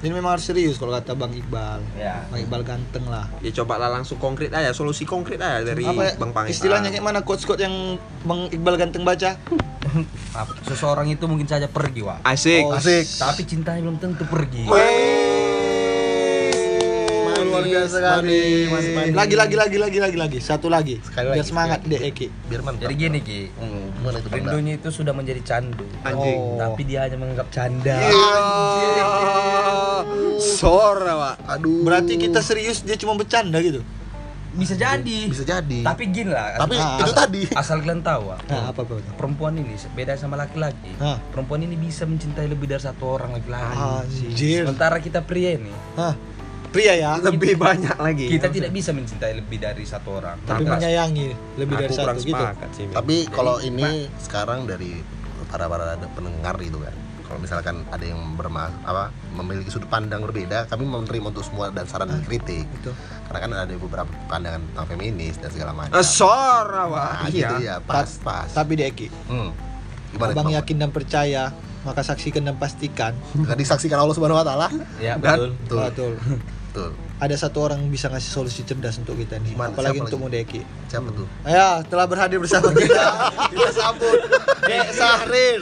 Jadi 0.00 0.12
memang 0.16 0.32
harus 0.32 0.48
serius 0.48 0.80
kalau 0.80 0.96
kata 0.96 1.12
Bang 1.12 1.28
Iqbal. 1.36 1.84
Ya. 2.00 2.24
Bang 2.32 2.40
Iqbal 2.40 2.64
ganteng 2.64 3.04
lah. 3.04 3.28
Ya 3.44 3.52
coba 3.52 3.76
lah 3.76 3.92
langsung 3.92 4.16
konkret 4.16 4.48
aja, 4.48 4.72
solusi 4.72 5.04
konkret 5.04 5.36
aja 5.36 5.60
dari 5.60 5.84
apa 5.84 6.02
ya, 6.08 6.12
Bang 6.16 6.32
Pangeran. 6.32 6.56
istilahnya 6.56 6.88
kayak 6.88 7.04
mana 7.04 7.20
quotes-quotes 7.20 7.60
yang 7.60 8.00
Bang 8.24 8.48
Iqbal 8.48 8.80
ganteng 8.80 9.04
baca? 9.04 9.36
Seseorang 10.64 11.04
itu 11.12 11.24
mungkin 11.28 11.44
saja 11.44 11.68
pergi, 11.68 12.00
Wak. 12.00 12.24
Asik. 12.24 12.64
Oh, 12.64 12.78
asik 12.80 13.04
Tapi 13.20 13.42
cintanya 13.44 13.80
belum 13.84 14.00
tentu 14.00 14.24
pergi. 14.24 14.64
luar 14.64 15.19
biasa 17.66 17.96
sekali. 18.00 18.40
manis, 18.70 18.86
manis. 18.96 19.14
Lagi 19.14 19.34
lagi 19.36 19.56
lagi 19.56 19.76
lagi 19.76 19.98
lagi 20.00 20.16
lagi. 20.16 20.38
Satu 20.40 20.66
lagi. 20.72 20.96
Sekali 21.04 21.34
Biar 21.34 21.44
lagi, 21.44 21.50
semangat 21.50 21.80
lagi. 21.84 22.08
Eki. 22.08 22.26
biar 22.48 22.60
mantap 22.64 22.82
Jadi 22.88 22.94
gini, 22.96 23.18
Ki. 23.20 23.40
Hmm, 23.60 23.92
itu? 24.00 24.28
Rindunya 24.32 24.72
itu 24.80 24.88
sudah 24.88 25.12
menjadi 25.12 25.40
candu. 25.44 25.86
Anjing. 26.02 26.38
Oh. 26.40 26.58
Tapi 26.58 26.82
dia 26.88 27.04
hanya 27.04 27.16
menganggap 27.20 27.48
canda. 27.52 27.96
Iya. 28.00 29.06
Sora 30.40 31.14
wak. 31.16 31.36
aduh 31.44 31.84
Berarti 31.84 32.16
kita 32.16 32.40
serius 32.40 32.80
dia 32.80 32.96
cuma 32.96 33.16
bercanda 33.16 33.60
gitu. 33.60 33.84
Bisa 34.50 34.74
jadi. 34.74 35.30
bisa 35.30 35.46
jadi 35.46 35.86
Tapi 35.86 36.10
gini 36.10 36.34
lah. 36.34 36.58
tapi 36.58 36.74
Ah, 36.74 36.98
itu 36.98 37.12
tadi 37.14 37.42
Asal 37.54 37.86
kalian 37.86 38.02
tahu, 38.02 38.34
Wak. 38.34 38.50
Nah, 38.50 38.74
apa 38.74 38.82
apa? 38.82 38.98
Perempuan 39.14 39.54
ini 39.54 39.78
beda 39.94 40.18
sama 40.18 40.34
laki-laki. 40.34 40.90
Hah. 40.98 41.22
Perempuan 41.30 41.62
ini 41.62 41.78
bisa 41.78 42.02
mencintai 42.02 42.50
lebih 42.50 42.66
dari 42.66 42.82
satu 42.82 43.14
orang 43.14 43.38
laki-laki. 43.38 43.78
Anjir. 43.78 44.66
Sementara 44.66 44.98
kita 44.98 45.22
pria 45.22 45.54
ini, 45.54 45.70
Hah. 45.94 46.18
Pria 46.70 46.94
ya, 46.94 47.12
Lebih 47.18 47.58
banyak 47.58 47.98
lagi. 47.98 48.26
kita 48.30 48.46
tidak 48.46 48.70
bisa 48.70 48.94
mencintai 48.94 49.34
lebih 49.34 49.58
dari 49.58 49.82
satu 49.82 50.22
orang. 50.22 50.38
tapi 50.46 50.62
menyayangi 50.62 51.58
lebih 51.58 51.74
dari 51.76 51.90
satu 51.90 52.14
gitu. 52.16 52.44
sih. 52.72 52.86
Tapi 52.88 53.26
kalau 53.28 53.58
ini 53.58 54.06
sekarang 54.16 54.64
dari 54.64 55.02
para 55.50 55.66
para 55.66 55.98
pendengar 56.14 56.54
gitu 56.62 56.78
kan 56.78 56.94
kalau 57.26 57.38
misalkan 57.38 57.86
ada 57.90 58.02
yang 58.02 58.18
berma 58.34 58.70
apa 58.82 59.10
memiliki 59.32 59.70
sudut 59.70 59.86
pandang 59.86 60.22
berbeda 60.22 60.66
kami 60.66 60.82
menerima 60.82 61.30
untuk 61.30 61.42
semua 61.42 61.70
dan 61.70 61.86
saran 61.86 62.06
dan 62.06 62.22
kritik 62.22 62.66
Betul. 62.72 62.94
karena 63.26 63.38
kan 63.38 63.50
ada 63.60 63.74
beberapa 63.76 64.10
pandangan 64.26 64.62
tentang 64.64 64.86
feminis 64.90 65.38
dan 65.38 65.50
segala 65.50 65.70
macam 65.70 65.94
Eh, 65.94 66.02
Sora 66.02 66.86
wak. 66.86 67.10
nah, 67.16 67.26
Iya. 67.26 67.30
gitu 67.32 67.54
ya 67.62 67.74
pas 67.78 68.10
pas 68.18 68.46
Tapi 68.46 68.72
Dek 68.74 68.86
Eki, 68.90 69.06
hmm. 69.26 69.50
gimana 70.12 70.30
Abang 70.32 70.42
itu, 70.42 70.46
Bang? 70.48 70.58
yakin 70.58 70.76
dan 70.78 70.90
percaya 70.90 71.42
maka 71.80 72.00
saksikan 72.02 72.42
dan 72.44 72.54
pastikan 72.54 73.14
disaksikan 73.54 73.96
Allah 73.96 74.12
Subhanahu 74.12 74.36
wa 74.36 74.44
taala. 74.44 74.68
Ya, 75.00 75.14
Dan- 75.16 75.54
betul. 75.56 75.78
Betul. 75.80 76.12
betul 76.70 76.90
ada 77.18 77.34
satu 77.34 77.58
orang 77.62 77.82
bisa 77.84 78.06
ngasih 78.06 78.30
solusi 78.30 78.62
cerdas 78.62 78.96
untuk 78.96 79.12
kita 79.14 79.36
nih 79.36 79.52
Mana? 79.52 79.70
apalagi 79.70 79.98
Siapa 79.98 80.06
untuk 80.06 80.18
lagi? 80.20 80.26
Modeki 80.40 80.60
Siapa 80.86 81.08
tuh? 81.10 81.26
ya 81.44 81.68
telah 81.84 82.06
berhadir 82.06 82.38
bersama 82.38 82.70
kita 82.76 83.04
kita 83.50 83.70
sambut 83.70 84.18
Dek 84.62 84.88
Sahrir 84.90 85.60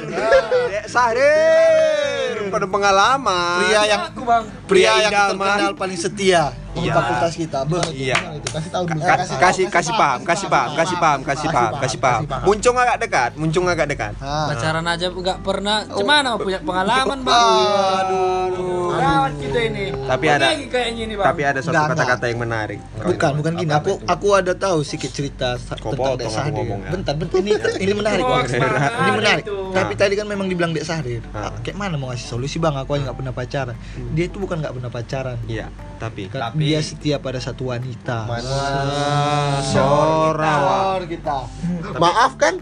Dek 0.68 0.84
Sahrir 0.86 2.32
pada 2.48 2.64
pengalaman. 2.64 3.60
pria 3.62 3.82
yang 3.86 4.02
Aku, 4.06 4.22
Bang. 4.22 4.44
pria 4.64 4.92
yang 5.00 5.12
idaman. 5.12 5.36
terkenal 5.58 5.72
paling 5.74 5.98
setia 5.98 6.42
Iya. 6.80 6.94
fakultas 6.94 7.32
kita 7.35 7.58
Iya. 7.90 8.16
kasih 8.44 8.70
tahu 8.70 8.85
dulu 8.87 9.00
Ka- 9.00 9.18
kasih 9.40 9.64
kasih 9.68 9.92
paham, 9.92 10.20
kasih 10.23 10.47
paham, 10.47 10.70
kasih 10.75 10.97
paham, 10.97 11.20
kasih 11.23 11.49
paham, 11.49 11.73
kasih 11.78 11.99
paham. 11.99 12.23
Muncung 12.42 12.76
agak 12.76 12.97
dekat, 12.99 13.30
muncung 13.35 13.64
agak 13.64 13.87
dekat. 13.87 14.12
Pacaran 14.18 14.85
aja 14.85 15.06
nggak 15.08 15.38
pernah. 15.40 15.76
Gimana 15.88 16.26
mau 16.30 16.40
punya 16.40 16.61
pengalaman, 16.61 17.18
Bang? 17.20 17.37
Aduh. 17.99 18.90
Gawat 18.90 19.32
kita 19.38 19.61
ini. 19.64 19.85
Tapi 19.94 20.25
ada- 20.26 20.49
Lagi 20.49 20.66
kayaknya 20.66 21.02
ini, 21.04 21.14
Bang. 21.14 21.26
Tapi 21.28 21.40
ada 21.44 21.61
suatu 21.61 21.82
kata-kata 21.87 22.25
yang 22.26 22.40
menarik. 22.40 22.78
Bukan, 22.99 23.30
bukan 23.37 23.52
gini. 23.54 23.70
Aku 23.70 23.92
aku 24.02 24.28
ada 24.35 24.52
tahu 24.52 24.82
sedikit 24.82 25.11
cerita 25.12 25.54
tentang 25.56 26.16
Dek 26.16 26.28
Sahrir. 26.28 26.52
ngomongnya. 26.52 26.90
Bentar, 26.90 27.14
bentar 27.14 27.37
ini 27.37 27.50
ini 27.85 27.92
menarik. 27.92 28.25
Oh, 28.25 28.42
Ini 28.42 29.11
menarik. 29.12 29.44
Tapi 29.70 29.92
tadi 29.94 30.14
kan 30.14 30.26
memang 30.26 30.47
dibilang 30.47 30.73
Dek 30.73 30.82
Sahrir. 30.82 31.23
Ah. 31.30 31.52
Kayak 31.61 31.76
mana 31.78 31.94
mau 31.94 32.11
ngasih 32.11 32.26
solusi 32.28 32.56
Bang? 32.58 32.75
Aku 32.75 32.92
aja 32.92 33.06
nggak 33.06 33.18
pernah 33.18 33.32
pacaran. 33.32 33.76
Dia 34.12 34.25
itu 34.26 34.37
bukan 34.37 34.58
nggak 34.58 34.75
pernah 34.75 34.90
pacaran. 34.90 35.37
Iya, 35.47 35.66
tapi 35.99 36.31
Tapi- 36.31 36.62
dia 36.62 36.81
setia 36.81 37.19
pada 37.19 37.37
satu 37.37 37.69
wanita. 37.69 38.31
Sorawa. 39.69 41.02
kita. 41.05 41.38
Maaf 41.95 42.33
kan? 42.37 42.55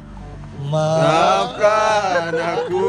Maafkan 0.67 2.33
aku. 2.35 2.85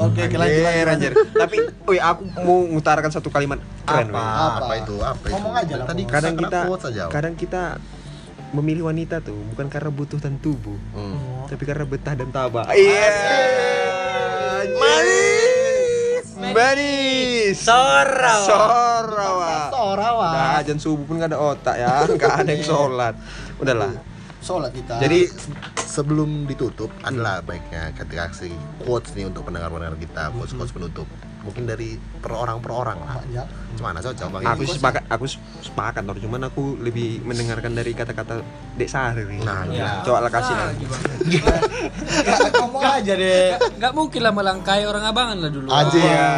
Oke, 0.00 0.20
oke, 0.22 0.36
lanjut, 0.38 0.62
lanjut, 0.64 0.86
anjir. 0.88 1.12
Tapi, 1.34 1.56
woi, 1.84 1.98
aku 2.00 2.22
mau 2.40 2.64
ngutarakan 2.64 3.10
satu 3.10 3.28
kalimat 3.28 3.58
keren. 3.84 4.08
apa? 4.08 4.16
Apa? 4.16 4.58
Apa 4.62 4.72
itu? 4.78 4.94
Apa 4.96 5.20
itu? 5.20 5.34
Ngomong 5.34 5.54
aja 5.54 5.74
lah, 5.76 5.84
Tadi. 5.84 6.02
Kadang 6.06 6.34
kita, 6.38 6.58
kadang 7.10 7.34
kita 7.34 7.62
memilih 8.50 8.88
wanita 8.88 9.20
tuh 9.20 9.36
bukan 9.46 9.68
karena 9.68 9.90
butuh 9.92 10.18
dan 10.18 10.34
tubuh, 10.36 10.74
Hmm. 10.90 11.46
tapi 11.46 11.62
karena 11.62 11.84
betah 11.84 12.14
dan 12.14 12.32
tabah. 12.32 12.66
Iya. 12.72 13.12
Manis. 14.74 16.26
Manis. 16.34 17.54
Sora. 17.56 18.34
Sorawa. 18.40 19.19
Nah, 20.30 20.60
ajan 20.60 20.78
subuh 20.78 21.04
pun 21.04 21.16
gak 21.16 21.30
ada 21.30 21.38
otak 21.38 21.76
ya, 21.76 21.92
gak 22.20 22.34
ada 22.40 22.50
yang 22.50 22.64
sholat. 22.64 23.14
Udahlah. 23.56 23.92
Sholat 24.40 24.72
kita. 24.72 24.96
Jadi 24.96 25.28
sebelum 25.76 26.48
ditutup 26.48 26.88
adalah 27.02 27.44
baiknya 27.44 27.92
ketika 27.92 28.30
kasih 28.30 28.54
quotes 28.80 29.12
nih 29.12 29.28
untuk 29.28 29.44
pendengar-pendengar 29.44 30.00
kita, 30.00 30.32
quotes-quotes 30.32 30.72
penutup. 30.72 31.04
Mungkin 31.40 31.64
dari 31.64 31.96
per 31.96 32.32
orang 32.32 32.60
per 32.60 32.68
orang 32.70 32.98
lah. 33.00 33.20
ya. 33.28 33.44
Gimana 33.72 34.00
cocok 34.00 34.28
bang? 34.28 34.42
Aku 34.46 34.62
Ini? 34.64 34.72
sepakat, 34.76 35.02
aku 35.08 35.24
sepakat, 35.60 36.02
Tor. 36.04 36.16
cuman 36.20 36.40
aku 36.46 36.76
lebih 36.76 37.20
mendengarkan 37.20 37.72
dari 37.72 37.92
kata-kata 37.92 38.44
Dek 38.76 38.88
Sari. 38.88 39.40
Nah, 39.40 39.64
Ya. 39.68 40.04
Coba 40.04 40.24
lah 40.24 40.32
kasih 40.32 40.52
lah. 40.52 40.68
Ngomong 42.60 42.84
aja 42.84 43.12
deh. 43.14 43.56
Nggak 43.76 43.92
mungkin 43.92 44.20
lah 44.20 44.32
melangkai 44.32 44.84
orang 44.84 45.04
abangan 45.04 45.36
lah 45.40 45.50
dulu. 45.50 45.68
Anjir. 45.68 46.00
Ya. 46.00 46.32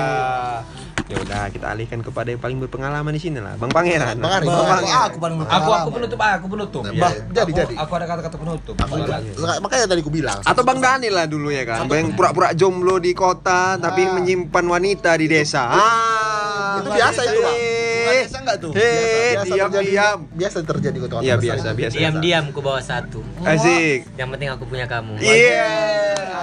Ya 1.13 1.21
udah 1.21 1.43
kita 1.53 1.67
alihkan 1.69 2.01
kepada 2.01 2.33
yang 2.33 2.41
paling 2.41 2.57
berpengalaman 2.57 3.13
di 3.13 3.21
sini 3.21 3.37
lah, 3.37 3.53
Bang 3.55 3.69
Pangeran. 3.69 4.17
Bang 4.17 4.33
Arif, 4.33 4.49
Bang, 4.49 4.65
Bang 4.65 4.81
aku, 4.81 4.89
aku 4.89 5.19
paling 5.21 5.37
Aku 5.37 5.45
aku 5.45 5.53
berpengalaman. 5.53 5.93
penutup, 5.93 6.19
ah, 6.19 6.33
aku 6.33 6.47
penutup. 6.49 6.83
Nah, 6.83 6.89
Ya. 6.91 7.03
Bang, 7.03 7.15
jadi, 7.29 7.43
Aku- 7.45 7.59
jadi. 7.61 7.75
Aku 7.77 7.93
ada 7.93 8.07
kata-kata 8.09 8.37
penutup. 8.41 8.75
Aku 8.79 8.95
juga. 8.97 9.17
Makanya 9.61 9.85
tadi 9.85 10.01
aku 10.01 10.09
bilang. 10.11 10.41
Atau 10.41 10.63
Bang 10.65 10.81
Dani 10.81 11.09
lah 11.09 11.29
dulu 11.29 11.53
ya 11.53 11.69
kan, 11.69 11.85
yang 11.87 12.17
pura-pura 12.17 12.57
jomblo 12.57 12.97
di 12.97 13.13
kota 13.13 13.77
tapi 13.77 14.09
menyimpan 14.09 14.65
wanita 14.65 15.13
di 15.15 15.29
desa. 15.29 15.69
Ah, 15.69 16.81
Itu 16.81 16.89
biasa 16.89 17.21
itu, 17.23 17.39
Bang. 17.39 17.57
Biasa 18.03 18.37
enggak 18.39 18.57
tuh? 18.59 18.73
Eh, 18.73 19.33
Biasa 19.33 19.45
diam 19.47 19.69
terjadi- 19.69 19.89
diam. 19.89 20.19
Biasa 20.33 20.57
terjadi 20.63 20.97
kota 20.99 21.15
Iya 21.21 21.35
biasa 21.37 21.69
biasa. 21.73 21.95
Diam-diam 21.95 22.45
ku 22.51 22.61
bawa 22.61 22.81
satu. 22.81 23.21
Asik. 23.43 24.07
Yang 24.15 24.29
penting 24.33 24.49
aku 24.51 24.65
punya 24.67 24.87
kamu. 24.87 25.19
Iya. 25.19 25.71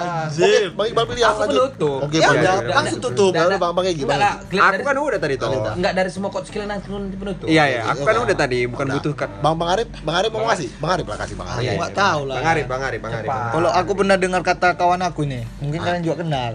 Oke, 0.00 0.72
bang 0.72 0.90
Bang 0.96 1.06
pilih 1.06 1.22
lanjut. 1.22 1.48
penutup. 1.76 1.98
Oke, 2.04 2.16
Ya 2.20 2.30
langsung 2.62 3.00
tutup. 3.02 3.32
Udah, 3.32 3.58
Bang 3.58 3.74
Bang 3.74 3.84
Enggak 3.84 4.34
kelihatan 4.48 4.72
Aku 4.72 4.86
kan 4.86 4.96
udah 4.96 5.20
tadi. 5.20 5.34
Udah. 5.36 5.74
Enggak 5.76 5.92
dari 5.92 6.10
semua 6.10 6.30
coach 6.32 6.48
kalian 6.48 6.70
langsung 6.70 7.10
penutup. 7.10 7.46
Iya 7.46 7.64
ya, 7.68 7.80
aku 7.92 8.02
kan 8.04 8.16
udah 8.16 8.36
tadi, 8.36 8.58
bukan 8.64 8.86
butuh 8.90 9.12
kan. 9.12 9.28
Bang 9.40 9.56
Bang 9.56 9.70
Arif, 9.70 9.88
Bang 10.00 10.16
Arif 10.16 10.30
mau 10.32 10.46
ngasih? 10.46 10.68
Bang 10.80 10.90
Arif 10.96 11.06
lah 11.06 11.18
kasih 11.20 11.36
Bang 11.36 11.48
Arif. 11.50 11.62
Iya, 11.62 11.72
nggak 11.76 11.92
iya. 11.92 12.00
tahu 12.00 12.20
lah. 12.24 12.34
Bang 12.36 12.46
Arif, 12.46 12.64
Bang 12.66 12.82
Arif, 12.82 13.00
Bang 13.00 13.14
Arif. 13.14 13.30
Kalau 13.30 13.70
aku 13.70 13.92
pernah 13.94 14.16
dengar 14.16 14.40
kata 14.42 14.68
kawan 14.74 15.02
aku 15.02 15.20
nih, 15.26 15.42
mungkin 15.60 15.78
Ah. 15.78 15.84
kalian 15.86 16.02
juga 16.02 16.16
kenal. 16.20 16.52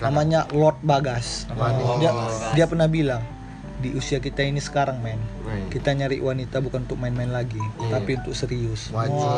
Namanya 0.00 0.40
Lord 0.52 0.78
Bagas. 0.80 1.46
Dia, 1.98 2.10
dia 2.54 2.66
pernah 2.66 2.86
bilang 2.86 3.22
di 3.84 3.92
usia 3.92 4.16
kita 4.16 4.40
ini 4.40 4.56
sekarang 4.58 4.96
men, 4.98 5.20
kita 5.68 5.92
nyari 5.92 6.16
wanita 6.18 6.58
bukan 6.58 6.82
untuk 6.82 6.96
main-main 6.96 7.28
lagi, 7.28 7.60
tapi 7.84 8.16
untuk 8.16 8.32
serius. 8.32 8.88
Wajib. 8.88 9.28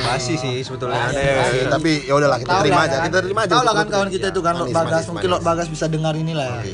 Masih 0.00 0.36
sih 0.36 0.56
sebetulnya 0.62 0.96
ada. 1.06 1.20
Eh, 1.20 1.68
tapi 1.68 2.02
ya 2.02 2.16
udahlah 2.16 2.40
kita 2.40 2.52
terima 2.58 2.82
aja. 2.82 2.96
kan? 2.96 3.06
Kita 3.06 3.18
terima 3.20 3.40
aja. 3.42 3.52
Tahu 3.52 3.62
lah 3.62 3.74
kan 3.74 3.86
kawan 3.86 4.08
kita 4.08 4.26
itu 4.28 4.40
kan 4.40 4.54
Manis, 4.56 4.72
Bagas. 4.72 4.88
manis, 4.88 5.06
Mungkin 5.06 5.20
manis. 5.22 5.32
Lord 5.34 5.44
Bagas 5.44 5.66
bisa 5.68 5.86
dengar 5.86 6.14
ini 6.14 6.32
lah. 6.32 6.64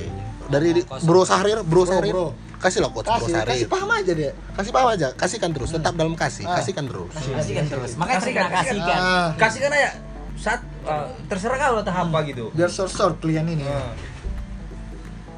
Dari 0.46 0.68
Bro 1.02 1.22
Sahrir, 1.24 1.58
Bro 1.60 1.82
Sahrir. 1.84 2.14
bro. 2.14 2.26
Kasih 2.56 2.80
lah 2.80 2.90
quotes 2.90 3.06
Bro 3.06 3.18
Kasih, 3.20 3.34
Sahrir. 3.36 3.50
kasih 3.52 3.66
paham 3.68 3.90
aja 3.92 4.12
deh. 4.12 4.32
Kasih 4.52 4.72
paham 4.72 4.88
aja, 4.88 5.08
kasihkan 5.12 5.50
terus, 5.50 5.70
tetap 5.70 5.92
dalam 5.92 6.14
kasih, 6.14 6.42
Ah. 6.42 6.58
kasihkan 6.58 6.86
terus. 6.86 7.10
Kasihkan 7.12 7.64
terus. 7.66 7.90
Makanya 7.94 8.18
Kasihkan, 8.18 8.42
kita 8.44 8.56
kasihkan. 8.56 8.98
Ah, 8.98 9.28
Kasihkan 9.36 9.70
aja 9.72 9.90
saat 10.34 10.60
uh, 10.82 11.06
terserah 11.26 11.54
kau 11.56 11.82
tahap 11.82 12.06
apa 12.08 12.18
gitu. 12.24 12.50
biar 12.50 12.66
short-short 12.68 13.18
klien 13.18 13.42
ini. 13.44 13.62
Ah. 13.62 13.90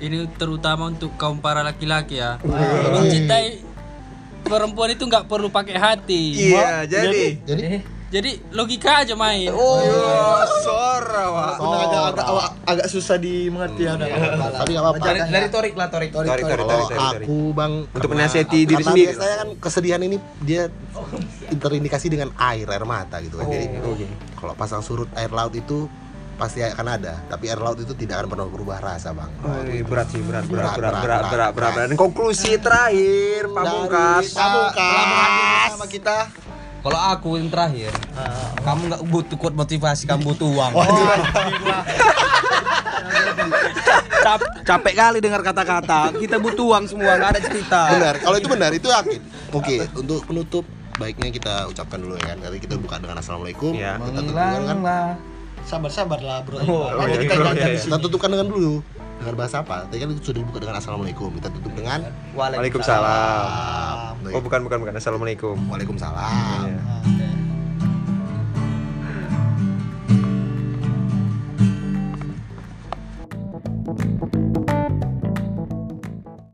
Ini 0.00 0.28
terutama 0.32 0.88
untuk 0.88 1.12
kaum 1.14 1.38
para 1.38 1.60
laki-laki 1.60 2.16
ya 2.16 2.40
mencintai 2.90 3.60
perempuan 4.42 4.90
itu 4.90 5.04
nggak 5.04 5.24
perlu 5.24 5.48
pakai 5.48 5.76
hati 5.76 6.22
Iya, 6.50 6.82
jadi. 6.84 7.38
Jadi 7.38 7.62
Eh, 7.62 7.80
jadi 8.10 8.30
logika 8.50 9.06
aja 9.06 9.14
main 9.14 9.46
Oh, 9.48 9.78
sora, 10.58 11.30
Wak. 11.30 11.52
Aku 11.54 11.70
agak, 11.70 12.02
agak, 12.10 12.26
agak, 12.26 12.50
agak 12.66 12.86
susah 12.88 13.14
dimengerti 13.16 13.86
ya. 13.86 13.94
udah. 13.94 14.08
tapi 14.50 14.70
nggak 14.72 14.82
apa-apa. 14.82 15.04
dari, 15.04 15.20
dari 15.30 15.46
Torik 15.46 15.74
lah 15.76 15.86
Torik. 15.86 16.10
Torik, 16.10 16.26
Kalau 16.26 16.42
tarik, 16.42 16.66
tarik, 16.66 16.88
tarik. 16.90 17.22
aku 17.22 17.38
bang 17.54 17.72
Untuk 17.86 17.94
karena- 18.02 18.14
menasihati 18.18 18.58
diri 18.60 18.74
karena 18.74 18.88
sendiri. 18.90 19.06
biasanya 19.06 19.36
kan 19.36 19.48
kesedihan 19.62 20.00
ini 20.02 20.16
dia 20.42 20.62
terindikasi 21.52 22.06
dengan 22.08 22.34
air 22.34 22.66
air 22.66 22.82
mata 22.84 23.16
gitu 23.20 23.38
kan. 23.38 23.46
Jadi 23.46 23.66
Oke. 23.78 24.06
kalau 24.34 24.52
pasang 24.54 24.82
surut 24.82 25.06
air 25.14 25.30
laut 25.30 25.54
itu 25.54 25.86
pasti 26.40 26.64
akan 26.64 26.86
ada 26.88 27.20
tapi 27.28 27.52
air 27.52 27.60
laut 27.60 27.76
itu 27.76 27.92
tidak 27.92 28.24
akan 28.24 28.28
pernah 28.32 28.46
berubah 28.48 28.80
rasa 28.80 29.12
bang 29.12 29.28
oh, 29.44 29.60
Wih, 29.60 29.84
gitu. 29.84 29.92
berat 29.92 30.08
sih 30.08 30.24
berat 30.24 30.44
berat 30.48 30.72
berat 30.72 30.72
berat 30.80 30.96
berat 31.04 31.22
berat, 31.28 31.52
berat. 31.52 31.72
dan 31.76 31.90
konklusi 32.00 32.56
terakhir 32.56 33.52
pamungkas 33.52 34.32
pamungkas 34.32 35.68
sama 35.76 35.84
kita 35.84 36.32
kalau 36.80 36.96
aku 36.96 37.36
yang 37.36 37.52
terakhir, 37.52 37.92
uh, 38.16 38.56
kamu 38.64 38.88
nggak 38.88 39.02
butuh 39.12 39.36
kuat 39.36 39.52
motivasi, 39.52 40.08
kamu 40.08 40.32
butuh 40.32 40.48
uang. 40.48 40.72
Oh, 40.72 40.84
Cap 44.24 44.40
capek 44.64 44.94
kali 44.96 45.20
dengar 45.20 45.44
kata-kata. 45.44 46.16
Kita 46.16 46.40
butuh 46.40 46.72
uang 46.72 46.88
semua, 46.88 47.20
nggak 47.20 47.36
ada 47.36 47.40
cerita. 47.44 47.80
Benar, 47.92 48.14
kalau 48.24 48.36
itu 48.40 48.48
benar 48.48 48.72
itu 48.72 48.88
yakin. 48.88 49.20
Oke, 49.52 49.76
okay, 49.76 49.92
untuk 49.92 50.24
penutup 50.24 50.64
baiknya 50.96 51.28
kita 51.28 51.68
ucapkan 51.68 52.00
dulu 52.00 52.16
ya 52.16 52.32
kan. 52.32 52.48
Tadi 52.48 52.56
kita 52.64 52.80
buka 52.80 52.96
dengan 52.96 53.20
assalamualaikum. 53.20 53.76
Ya. 53.76 54.00
Kita 54.00 54.20
tutup 54.24 54.36
dengan 54.40 54.64
kan 54.64 54.80
Sabar-sabar 55.64 56.20
lah 56.20 56.38
bro. 56.42 56.58
Oh, 56.64 56.90
Nanti 56.96 57.24
kita 57.28 57.34
iya, 57.36 57.42
jangan 57.44 57.56
iya. 57.56 57.66
di 57.68 57.78
sini. 57.78 57.86
kita 57.92 57.98
tutupkan 58.02 58.30
dengan 58.32 58.48
dulu 58.50 58.72
dengan 59.20 59.34
bahasa 59.36 59.60
apa? 59.60 59.84
Tadi 59.86 60.00
kan 60.00 60.08
itu 60.16 60.22
sudah 60.32 60.40
dibuka 60.40 60.58
dengan 60.64 60.76
assalamualaikum. 60.80 61.28
Kita 61.36 61.48
tutup 61.52 61.72
dengan 61.76 62.00
Waalaikumsalam. 62.34 63.46
Ah, 63.46 64.08
Oh, 64.20 64.40
bukan, 64.44 64.60
bukan, 64.68 64.78
bukan. 64.84 64.94
Assalamualaikum. 65.00 65.56
Waalaikumsalam. 65.72 67.19